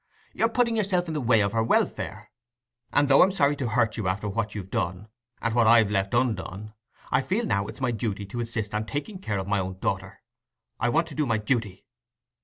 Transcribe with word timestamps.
You're 0.33 0.49
putting 0.49 0.75
yourself 0.77 1.07
in 1.07 1.13
the 1.13 1.21
way 1.21 1.41
of 1.41 1.51
her 1.51 1.63
welfare; 1.63 2.31
and 2.91 3.07
though 3.07 3.21
I'm 3.21 3.31
sorry 3.31 3.55
to 3.57 3.69
hurt 3.69 3.97
you 3.97 4.07
after 4.07 4.27
what 4.27 4.55
you've 4.55 4.71
done, 4.71 5.09
and 5.43 5.53
what 5.53 5.67
I've 5.67 5.91
left 5.91 6.15
undone, 6.15 6.73
I 7.11 7.21
feel 7.21 7.45
now 7.45 7.67
it's 7.67 7.81
my 7.81 7.91
duty 7.91 8.25
to 8.25 8.39
insist 8.39 8.73
on 8.73 8.87
taking 8.87 9.19
care 9.19 9.37
of 9.37 9.45
my 9.45 9.59
own 9.59 9.77
daughter. 9.77 10.23
I 10.79 10.89
want 10.89 11.05
to 11.09 11.13
do 11.13 11.27
my 11.27 11.37
duty." 11.37 11.85